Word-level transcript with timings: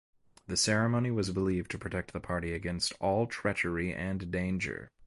The 0.47 0.57
ceremony 0.57 1.11
was 1.11 1.29
believed 1.29 1.69
to 1.69 1.77
protect 1.77 2.11
the 2.11 2.19
party 2.19 2.55
against 2.55 2.91
all 2.99 3.27
treachery 3.27 3.93
and 3.93 4.31
danger. 4.31 4.89